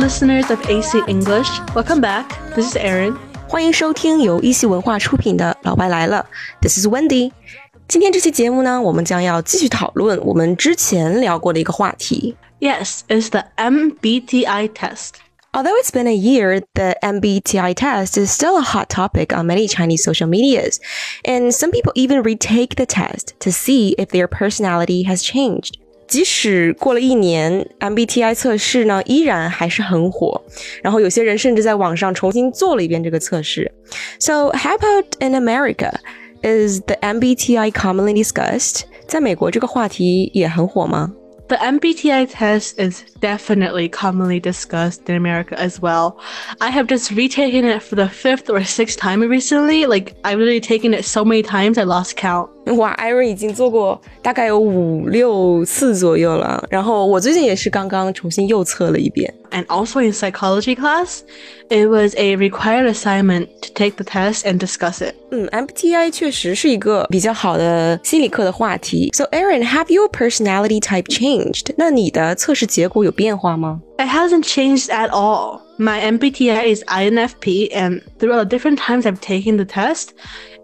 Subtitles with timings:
[0.00, 2.26] listeners of AC English, welcome back.
[2.54, 3.18] This is Erin.
[3.46, 6.26] 欢迎收听由一席文化出品的《老外来了》
[6.62, 7.30] ，This is Wendi。
[7.86, 12.34] 今天这期节目呢，我们将要继续讨论我们之前聊过的一个话题。
[12.60, 15.16] Yes, it's the MBTI test.
[15.52, 19.68] Although it's been a year, the MBTI test is still a hot topic on many
[19.68, 20.78] Chinese social medias,
[21.24, 25.76] and some people even retake the test to see if their personality has changed.
[26.10, 30.42] 即使过了一年，MBTI 测试呢依然还是很火。
[30.82, 33.70] 然后有些人甚至在网上重新做了一遍这个测试。
[34.18, 35.92] So how about in America?
[36.42, 38.82] Is the MBTI commonly discussed?
[39.06, 41.12] 在美国这个话题也很火吗
[41.49, 46.17] ？the MBTI test is definitely commonly discussed in America as well.
[46.59, 49.85] I have just retaken it for the fifth or sixth time recently.
[49.85, 52.49] Like I've literally taken it so many times I lost count.
[52.65, 56.65] 哇，Iron 已经做过大概有五六次左右了。
[56.69, 59.31] 然后我最近也是刚刚重新又测了一遍。
[59.52, 61.24] and also in psychology class,
[61.70, 65.14] it was a required assignment to take the test and discuss it.
[65.30, 69.10] 嗯，MBTI 确实是一个比较好的心理课的话题。
[69.14, 71.72] So Erin, have your personality type changed?
[71.76, 75.60] 那你的测试结果有变化吗？It hasn't changed at all.
[75.78, 80.10] My MBTI is INFP, and throughout the different times I've taken the test,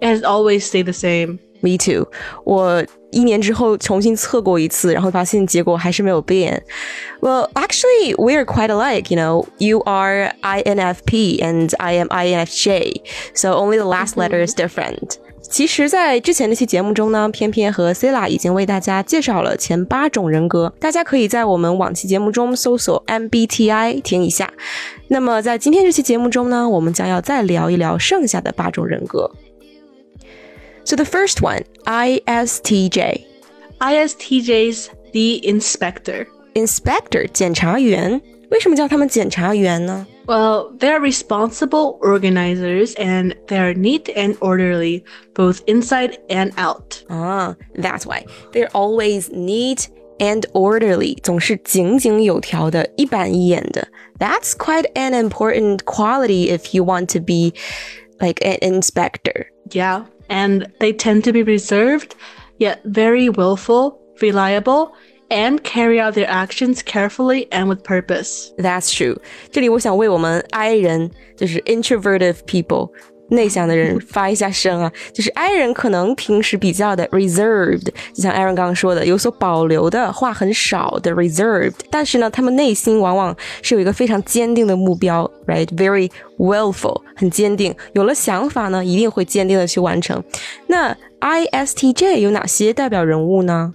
[0.00, 1.38] it has always stayed the same.
[1.62, 2.06] Me too.
[2.44, 2.84] 我
[3.16, 6.62] 一年之后重新测过一次，然后发现结果还是没有变。
[7.20, 9.10] Well, actually, we are quite alike.
[9.10, 13.00] You know, you are INFP and I am INFJ,
[13.32, 15.16] so only the last letter is different.
[15.48, 24.52] 其实，在之前那期节目中呢，偏偏和 Sila 已经为大家介绍了前八种人格，大家可以在我们往期节目中搜索 MBTI 听一下。
[25.08, 29.30] 那么，在今天这期节目中呢，我们将要再聊一聊剩下的八种人格。
[30.85, 33.25] So the first one, ISTJ.
[33.79, 36.27] ISTJ's the inspector.
[36.53, 40.05] Inspector 检察员，为什么叫他们检察员呢？
[40.27, 45.03] Well, they're responsible organizers and they're neat and orderly,
[45.33, 47.03] both inside and out.
[47.09, 48.25] Ah, that's why.
[48.53, 49.87] They're always neat
[50.19, 53.87] and orderly, 总是井井有条的，一板一眼的。
[54.19, 57.53] That's quite an important quality if you want to be
[58.19, 59.47] like an inspector.
[59.71, 62.15] Yeah and they tend to be reserved,
[62.57, 64.93] yet very willful, reliable,
[65.29, 68.51] and carry out their actions carefully and with purpose.
[68.57, 69.17] That's true.
[69.49, 72.91] 这里我想为我们 I 人，就是 introverted people
[73.30, 90.22] 内向的人发一下声啊， 就是 I 人可能平时比较的 reserved，就像 Aaron 刚刚说的，有所保留的，话很少的 reserved，但是呢，他们内心往往是有一个非常坚定的目标，right？Very willful，很坚定，有了想法呢，一定会坚定的去完成。
[90.68, 93.72] 那 ISTJ 有哪些代表人物呢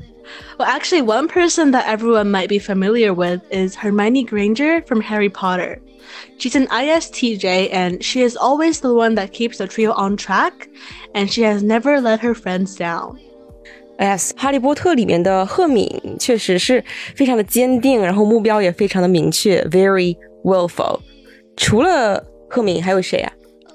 [0.58, 5.28] ？Well, actually, one person that everyone might be familiar with is Hermione Granger from Harry
[5.28, 5.80] Potter.
[6.38, 10.68] She's an ISTJ and she is always the one that keeps the trio on track,
[11.14, 13.18] and she has never let her friends down.
[13.98, 16.84] Yes，《哈利波特》里面的赫敏确实是
[17.14, 21.00] 非常的坚定，然后目标也非常的明确，very willful。
[21.56, 23.32] 除了赫敏，还有谁啊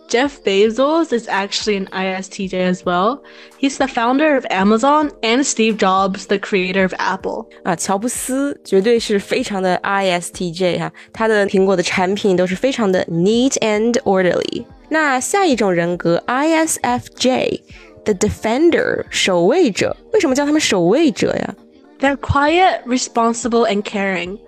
[0.10, 3.22] ？Jeff Bezos is actually an ISTJ as well.
[3.58, 7.46] He's the founder of Amazon and Steve Jobs, the creator of Apple.
[7.64, 14.66] 啊，乔布斯绝对是非常的 ISTJ 哈，他的苹果的产品都是非常的 neat and orderly。
[14.90, 21.56] 那下一种人格 ISFJ，the defender 守卫者，为什么叫他们守卫者呀？
[22.02, 24.40] They're quiet, responsible, and caring.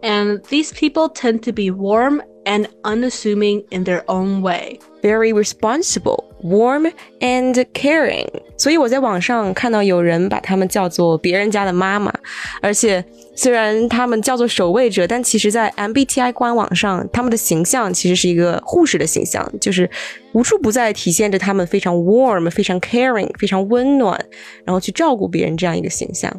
[0.00, 4.78] And these people tend to be warm and unassuming in their own way.
[5.02, 8.28] Very responsible, warm and caring.
[8.56, 12.12] 所以我在网上看到有人把他们叫做别人家的妈妈，
[12.60, 13.04] 而且
[13.37, 19.87] 虽然他们叫做守卫者，但其实，在 MBTI 官网上，他们的形象其实是一个护士的形象，就是
[20.33, 24.19] 无处不在体现着他们非常 warm、非常 caring、非常温暖，
[24.65, 26.29] 然后去照顾别人这样一个形象。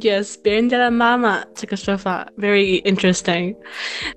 [0.00, 3.56] yes，别人家的妈妈这个说法 very interesting.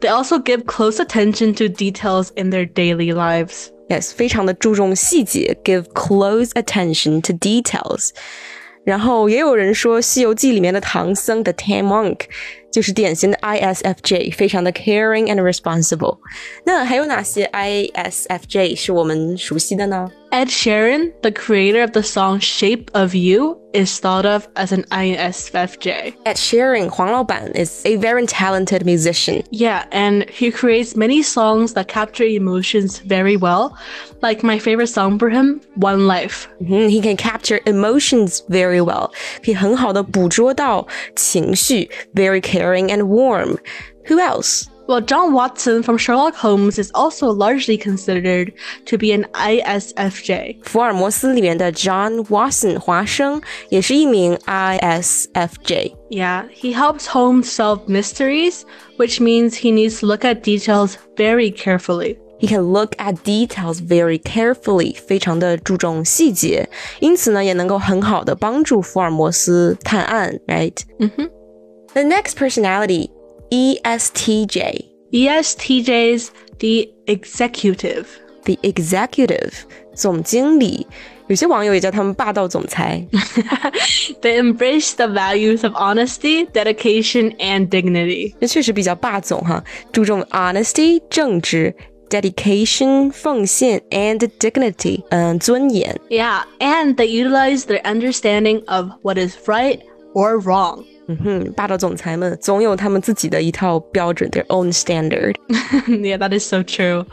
[0.01, 3.67] They also give close attention to details in their daily lives.
[3.87, 8.09] Yes，非常的注重细节，give close attention to details。
[8.85, 12.19] 然后也有人说，《西游记》里面的唐僧的 Ten Monk
[12.74, 16.18] 就是典型的 ISFJ，非常的 caring and responsible。
[16.64, 20.10] 那还有哪些 ISFJ 是我们熟悉的呢？
[20.30, 26.14] Ed Sheeran, the creator of the song Shape of You, is thought of as an ISFJ.
[26.24, 29.42] Ed Sheeran, 黄老板 is a very talented musician.
[29.50, 33.72] Yeah, and he creates many songs that capture emotions very well.
[34.22, 36.46] Like my favorite song for him, One Life.
[36.62, 39.10] Mm, he can capture emotions very well.
[39.44, 40.86] 可以很好的捕捉到
[41.16, 43.58] 情绪, very caring and warm.
[44.08, 44.66] Who else?
[44.88, 48.52] Well, John Watson from Sherlock Holmes is also largely considered
[48.86, 50.56] to be an ISFJ.
[50.64, 55.92] 福尔摩斯里面的 John Watson 华生也是一名 ISFJ。
[56.10, 58.62] Yeah, he helps Holmes solve mysteries,
[58.96, 62.16] which means he needs to look at details very carefully.
[62.40, 66.68] He can look at details very carefully，非常的注重细节，
[66.98, 70.74] 因此呢，也能够很好的帮助福尔摩斯探案，right？
[70.98, 71.30] 嗯哼。
[71.94, 73.10] The next personality,
[73.50, 78.06] E ESTJ, ESTJs, the executive.
[78.44, 79.52] the executive，
[79.94, 80.86] 总经理。
[81.28, 83.06] 有些网友也叫他们霸道总裁。
[84.20, 88.34] They embrace the values of honesty, dedication, and dignity.
[88.40, 89.62] 这确实比较霸总哈，
[89.92, 91.72] 注重 honesty 正直，
[92.08, 95.96] dedication 奉献，and dignity 嗯尊严。
[96.08, 99.78] Yeah, and they utilize their understanding of what is right
[100.14, 100.84] or wrong.
[101.08, 105.34] 嗯哼，霸道总裁们总有他们自己的一套标准，their own standard。
[105.88, 107.04] yeah, that is so true.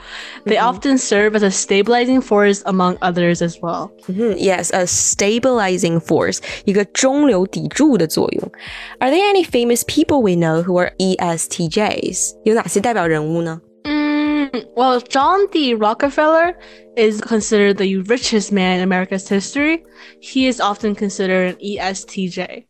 [0.45, 3.89] They often serve as a stabilizing force among others as well.
[4.07, 8.51] 嗯哼，yes，a stabilizing force，一个中流砥柱的作用。
[8.99, 12.35] Are there any famous people we know who are E ESTJs？
[12.43, 13.61] 有哪些代表人物呢？
[13.83, 15.73] Mm, well, John D.
[15.73, 16.53] Rockefeller
[16.95, 19.83] is considered the richest man in America's history.
[20.21, 22.65] He is often considered an E ESTJ.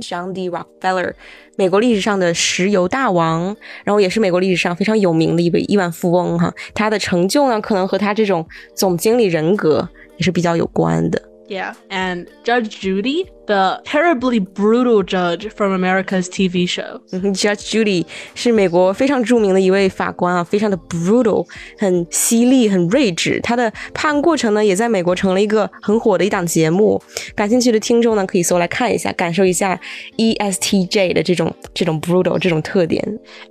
[0.00, 0.50] ，John D.
[0.50, 1.14] Rockefeller，
[1.56, 6.52] 美国历史上的石油大王，然后也是美国历史上非常有名的一位亿万富翁哈。
[6.74, 11.22] 他的成就呢，可能和他这种总经理人格也是比较有关的。
[11.48, 16.99] Yeah, and Judge Judy, the terribly brutal judge from America's TV show.
[17.11, 21.45] 嗯哼，Judge Judy 是美国非常着名的一位法官啊，非常的 brutal，
[21.77, 23.39] 很犀利，很睿智。
[23.41, 27.01] 他的判案过程呢，也在美国成了一个很火的一档节目。
[27.35, 29.79] 感兴趣的听众呢，可以搜来看一下，感受一下
[30.17, 33.01] E ESTJ 的这种这种 brutal 这种特点。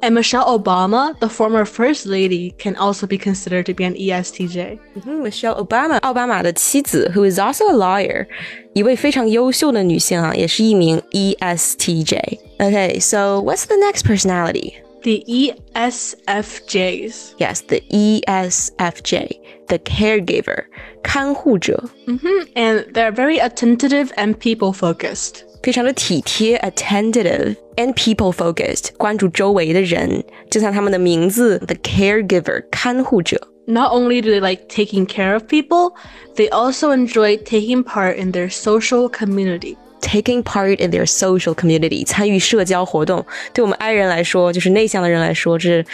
[0.00, 4.10] And Michelle Obama, the former first lady, can also be considered to be an E
[4.10, 4.78] ESTJ.
[4.94, 8.26] 嗯哼，Michelle Obama，奥巴马的妻子，who is also a lawyer，
[8.74, 14.74] 一位非常优秀的女性啊，也是一名 E ESTJ。Okay, so what's the next personality?
[15.02, 17.34] The E ESFJs.
[17.38, 20.64] Yes, the E ESFJ, the caregiver,
[21.02, 22.18] 看护者， hmm
[22.54, 25.44] And they're very attentive and people focused.
[25.64, 33.48] 非常的体贴，attentive and people focused，关注周围的人，就像他们的名字，the caregiver，看护者。
[33.66, 35.92] Not only do they like taking care of people,
[36.34, 39.76] they also enjoy taking part in their social community.
[40.00, 45.84] Taking part in their social community，参与社交活动，对我们 I 人来说，就是内向的人来说，这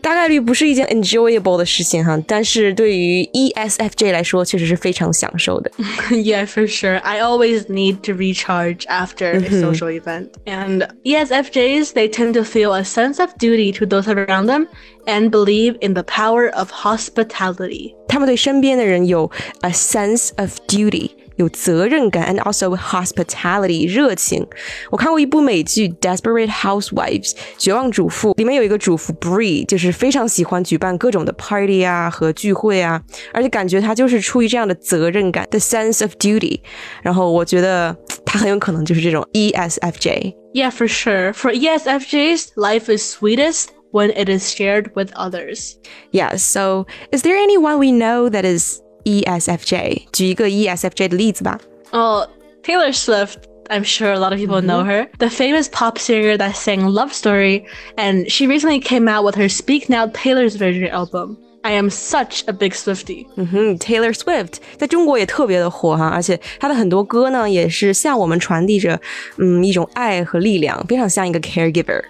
[0.00, 2.20] 大概率不是一件 enjoyable 的事情哈。
[2.26, 5.70] 但是对于 E ESFJ 来说，确实是非常享受的。
[6.10, 6.98] yeah, for sure.
[6.98, 10.30] I always need to recharge after a social event.
[10.44, 14.66] And E ESFJs, they tend to feel a sense of duty to those around them
[15.06, 17.94] and believe in the power of hospitality.
[18.08, 24.46] 他们对身边的人有 a sense of duty， 有责任感，and also hospitality 热情。
[24.90, 33.00] 我看过一部美剧《Desperate Housewives》绝望主妇，里面有一个主妇 Bree，就是非常喜欢举办各种的 party 啊和聚会啊，
[33.32, 36.60] 而且感觉她就是出于这样的责任感，the sense of duty。
[37.02, 40.34] 然后我觉得她很有可能就是这种 E ESFJ。
[40.54, 41.32] Yeah, for sure.
[41.32, 45.76] For E ESFJs, life is sweetest when it is shared with others.
[46.10, 50.03] Yeah, so is there anyone we know that is E ESFJ。
[50.11, 51.59] 举一个 ESFJ 的例子吧。
[51.91, 53.35] 哦、oh,，Taylor Swift。
[53.69, 54.69] I'm sure a lot of people mm -hmm.
[54.69, 54.89] know mm-hmm.
[54.89, 57.65] her, the famous pop singer that sang Love Story,
[57.97, 61.35] and she recently came out with her Speak Now Taylor's Version album.
[61.63, 63.25] I am such a big Swiftie。
[63.35, 64.45] 嗯哼，Taylor mm-hmm.
[64.45, 68.97] Swift 在中国也特别的火哈，而且她的很多歌呢，也是向我们传递着
[69.37, 72.01] 嗯一种爱和力量，非常像一个 caregiver。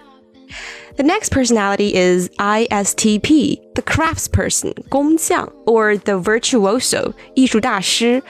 [0.97, 8.21] The next personality is ISTP, the craftsperson, 工匠，or the virtuoso, 艺术大师。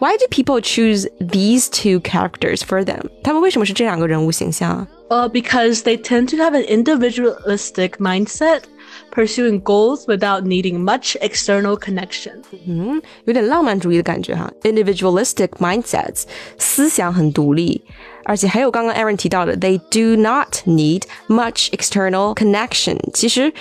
[0.00, 3.08] Why do people choose these two characters for them？
[3.22, 4.88] 他们为什么是这两个人物形象啊？
[5.08, 8.62] Well, because they tend to have an individualistic mindset,
[9.11, 12.41] pursuing goals without needing much external connection。
[12.67, 16.23] 嗯，有点浪漫主义的感觉哈，individualistic mindsets，
[16.57, 17.81] 思想很独立。
[18.25, 22.97] 而且还有刚刚 Erin 提到的，they do not need much external connection.
[23.11, 23.51] 其实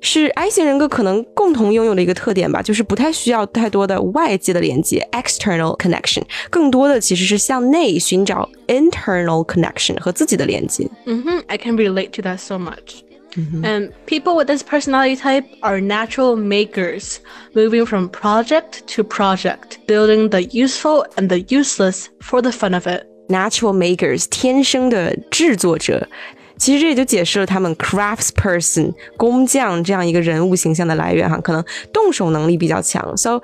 [0.00, 10.88] 是 I 型人格可能共同拥有的一个特点吧，就是不太需要太多的外界的连接 （external connection），更多的其实是向内寻找 internal connection 和自己的连接。
[11.04, 13.00] 嗯哼、mm hmm,，I can relate to that so much。
[13.63, 17.19] And people with this personality type are natural makers,
[17.53, 22.87] moving from project to project, building the useful and the useless for the fun of
[22.87, 23.05] it.
[23.29, 26.07] natural makers 天生的制作者
[26.57, 31.63] 其实这也就解释了他们 craftsperson 工匠这样一个人物形象的来源哈，可能
[31.93, 33.15] 动手能力比较强。
[33.15, 33.41] So,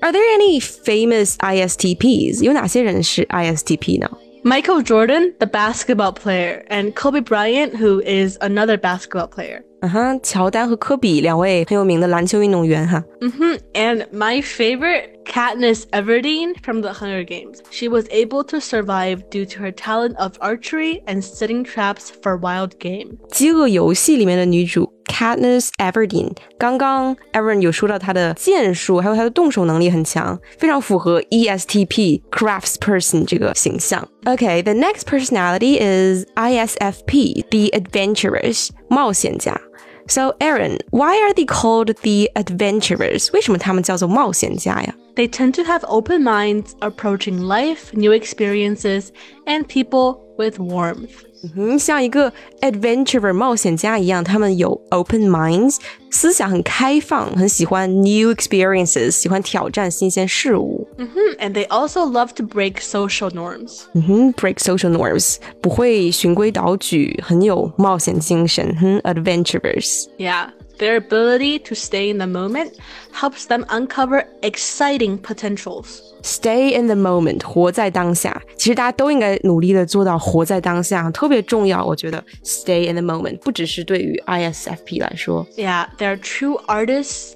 [0.00, 2.42] are there any famous ISTPs？
[2.42, 4.10] 有哪些人是 ISTP 呢
[4.45, 9.63] ？Michael Jordan, the basketball player, and Kobe Bryant, who is another basketball player.
[9.82, 13.02] 嗯哼，乔丹和科比两位很有名的篮球运动员哈。
[13.20, 13.58] Mm -hmm.
[13.74, 17.58] And my favorite, Katniss Everdeen from the Hunger Games.
[17.70, 22.36] She was able to survive due to her talent of archery and setting traps for
[22.40, 23.18] wild game.
[23.30, 34.08] 饥饿游戏里面的女主 Katniss Everdeen，刚刚 Evan 有说到她的剑术，还有她的动手能力很强，非常符合 ESTP craftsperson 这个形象。
[34.24, 39.58] Okay, the next personality is ISFP, the adventurous 冒险家。
[40.07, 43.31] so Erin, why are they called the adventurers?
[43.33, 44.95] 为什么他们叫做冒险家呀？
[45.14, 49.08] ？they tend to have open minds, approaching life, new experiences,
[49.46, 51.24] and people with warmth.
[51.54, 55.76] 嗯，像一个 adventurer 冒险家一样，他们有 open minds，
[56.10, 60.88] 思想很开放，很喜欢 new experiences，喜欢挑战新鲜事物。
[60.96, 63.82] 嗯哼，and they also love to break social norms。
[63.94, 68.74] 嗯哼，break social norms，不会循规蹈矩，很有冒险精神。
[68.80, 70.48] 哼，adventurers。Yeah.
[70.78, 72.74] Their ability to stay in the moment
[73.12, 76.02] helps them uncover exciting potentials.
[76.22, 78.40] Stay in the moment，活在当下。
[78.56, 81.84] 其实大家都应该努力的做到活在当下，特别重要。
[81.84, 85.44] 我觉得 stay in the moment 不只是对于 ISFP 来说。
[85.56, 87.32] Yeah, they're true artists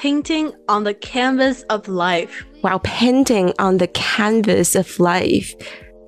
[0.00, 2.44] painting on the canvas of life.
[2.62, 5.54] While painting on the canvas of life.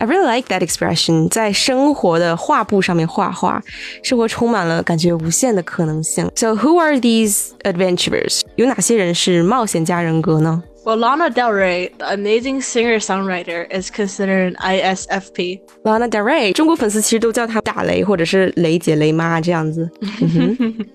[0.00, 3.62] I really like that expression，在生活的画布上面画画，
[4.02, 6.30] 生活充满了感觉无限的可能性。
[6.34, 8.42] So who are these adventurers？
[8.56, 10.62] 有哪些人是冒险家人格呢？
[10.84, 15.60] Well, Lana Del Rey, the amazing singer-songwriter, is considered an ISFP.
[15.82, 19.90] Lana Del Rey，中国粉丝其实都叫她大雷或者是雷姐、雷妈这样子。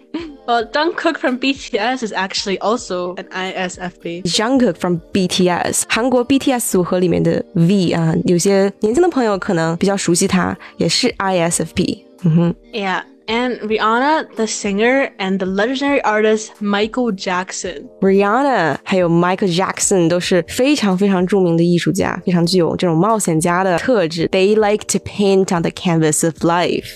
[0.47, 4.23] Well, Jungkook from BTS is actually also an ISFP.
[4.23, 11.99] Jungkook from BTS，韩国 BTS 组合里面的 V 啊，有些年轻的朋友可能比较熟悉他，也是 ISFP。
[12.23, 13.03] 嗯哼，Yeah.
[13.27, 17.87] And Rihanna, the singer, and the legendary artist Michael Jackson.
[18.01, 24.27] Rihanna 还有 Michael Jackson 都是非常非常着名的艺术家，非常具有这种冒险家的特质。
[24.29, 26.87] They like to paint on the canvas of life.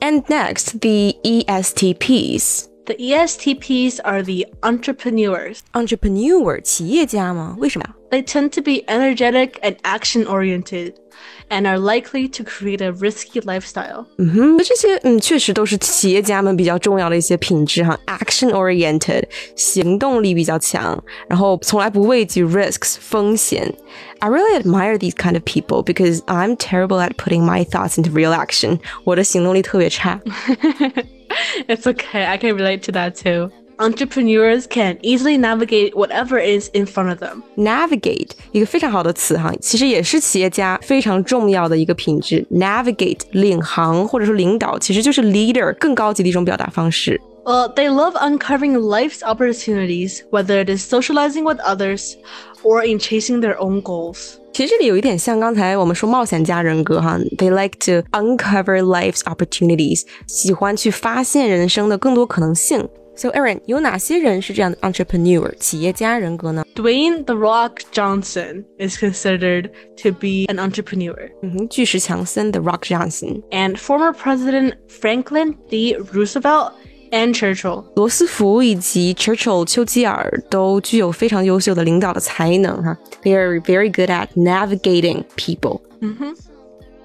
[0.00, 2.66] And next, the ESTPs.
[2.88, 5.60] The ESTPs are the entrepreneurs.
[5.72, 7.56] Entrepreneur 企业家吗？
[7.58, 7.86] 为什么？
[8.10, 10.92] They tend to be energetic and action oriented
[11.48, 14.06] and are likely to create a risky lifestyle.
[14.18, 19.24] 嗯哼，那这些嗯确实都是企业家们比较重要的一些品质哈，action oriented，
[19.56, 23.74] 行动力比较强，然后从来不畏惧 risks 风险。
[24.20, 28.32] I really admire these kind of people because I'm terrible at putting my thoughts into real
[28.32, 28.78] action.
[29.04, 30.20] 我的行动力特别差。
[31.68, 32.24] it's okay.
[32.24, 33.50] I can relate to that too.
[33.76, 37.42] Entrepreneurs can easily navigate whatever is in front of them.
[37.56, 42.46] Navigate 一个非常好的词哈，其实也是企业家非常重要的一个品质。
[42.52, 47.20] Navigate 领航或者说领导，其实就是 leader 更高级的一种表达方式。
[47.44, 52.14] Well, they love uncovering life's opportunities, whether it is socializing with others
[52.63, 54.35] or in chasing their own goals.
[54.51, 62.87] 其实这里有一点像刚才我们说冒险家人格哈，they like to uncover life's opportunities，喜欢去发现人生的更多可能性。
[63.15, 71.29] So Erin，有哪些人是这样的 entrepreneur 企业家人格呢？Dwayne the Rock Johnson is considered to be an entrepreneur.
[72.51, 75.97] the Rock Johnson and former President Franklin D.
[76.13, 76.71] Roosevelt
[77.10, 82.96] and Churchill，罗斯福以及 Churchill 丘吉尔都具有非常优秀的领导的才能哈。
[83.22, 85.80] They are very good at navigating people.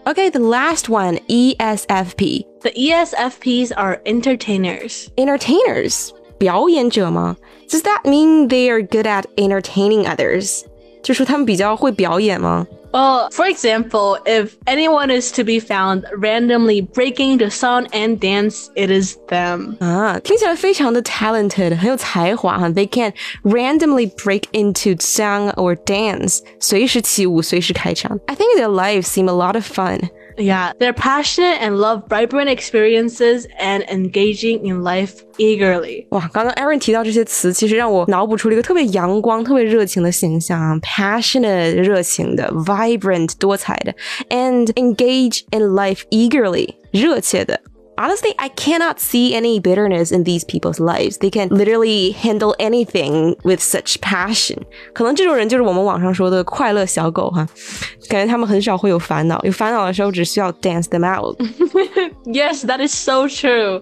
[0.05, 2.45] Okay, the last one, ESFP.
[2.61, 5.07] The ESFPs are entertainers.
[5.15, 7.37] Entertainers, 表演者吗?
[7.69, 10.63] Does that mean they are good at entertaining others?
[11.03, 18.19] 就说他们比较会表演吗 ？well, for example, if anyone is to be found randomly breaking the song and
[18.19, 19.77] dance, it is them.
[19.79, 22.67] 啊，听起来非常的 talented，很有才华哈。
[22.69, 23.13] They can
[23.43, 28.19] randomly break into song or dance，随时起舞，随时开唱。
[28.25, 30.09] I think their lives seem a lot of fun.
[30.36, 36.06] Yeah, they're passionate and love vibrant experiences and engaging in life eagerly.
[36.10, 43.94] 哇，刚刚 Erin 提到这些词，其实让我脑补出了一个特别阳光、特别热情的形象，passionate 热情的，vibrant 多彩的
[44.30, 47.60] ，and engage in life eagerly 热切的。
[47.97, 51.17] honestly, I cannot see any bitterness in these people's lives.
[51.17, 54.63] They can literally handle anything with such passion.
[54.93, 57.45] 可能这种人就是我们网上说的快乐小狗哈，
[58.07, 63.81] 感觉他们很少会有烦恼，有烦恼的时候只需要 dance them out。yes, that is so true.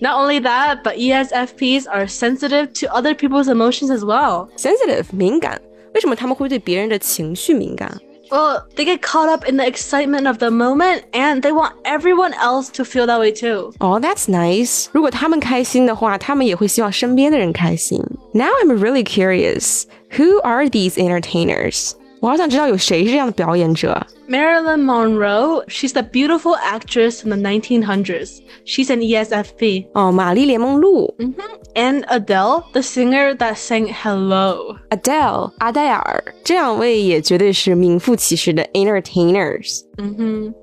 [0.00, 4.48] Not only that, but ESFPs are sensitive to other people's emotions as well.
[4.56, 5.60] Sensitive 敏感，
[5.94, 7.96] 为什么他们会对别人的情绪敏感
[8.30, 12.32] ？well, they get caught up in the excitement of the moment and they want everyone
[12.34, 13.72] else to feel that way too.
[13.80, 14.88] Oh, that's nice.
[14.92, 18.02] 如果他们开心的话，他们也会希望身边的人开心.
[18.32, 19.84] Now I'm really curious.
[20.16, 21.92] Who are these entertainers?
[22.20, 23.94] 我好想知道有谁是这样的表演者。
[24.28, 28.40] Marilyn Monroe, she's the beautiful actress from the 1900s.
[28.64, 29.86] She's an ESFP.
[29.92, 31.14] 哦，玛丽莲梦露。
[31.18, 31.42] Mm -hmm.
[31.74, 34.76] And Adele, the singer that sang Hello.
[34.90, 39.82] Adele, 阿黛尔，这两位也绝对是名副其实的 entertainers.
[39.98, 40.54] Mm -hmm.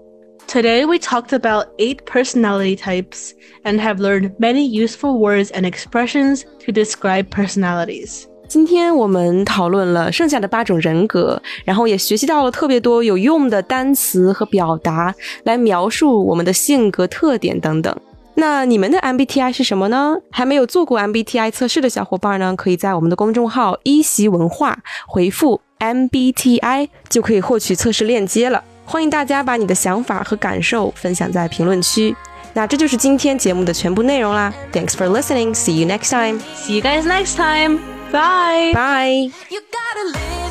[0.48, 6.43] Today we talked about eight personality types and have learned many useful words and expressions
[6.65, 8.25] to describe personalities.
[8.49, 17.95] 今天我们讨论了剩下的八种人格，然后也学习到了特别多有用的单词和表达来描述我们的性格特点等等。
[18.35, 20.17] 那你们的 MBTI 是什么呢？
[20.31, 28.62] 还没有做过 MBTI 测试的小伙伴呢，可以在我们的公众号一席文化回复 MBTI 就可以获取测试链接了。
[28.85, 32.15] 欢迎大家把你的想法和感受分享在评论区。
[32.53, 34.53] 那这就是今天节目的全部内容啦。
[34.73, 35.55] Thanks for listening.
[35.55, 36.41] See you next time.
[36.55, 37.96] See you guys next time.
[38.12, 38.72] Bye.
[38.72, 40.46] Bye.